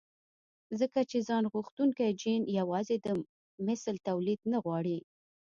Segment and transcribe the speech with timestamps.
[0.79, 3.07] ځکه چې ځانغوښتونکی جېن يوازې د
[3.67, 4.97] مثل توليد نه غواړي.